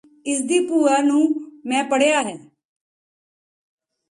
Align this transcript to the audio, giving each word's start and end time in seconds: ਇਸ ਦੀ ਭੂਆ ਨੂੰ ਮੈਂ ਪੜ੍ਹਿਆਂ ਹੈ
ਇਸ 0.25 0.41
ਦੀ 0.41 0.59
ਭੂਆ 0.59 0.97
ਨੂੰ 0.97 1.23
ਮੈਂ 1.65 1.83
ਪੜ੍ਹਿਆਂ 1.83 2.23
ਹੈ 2.23 2.37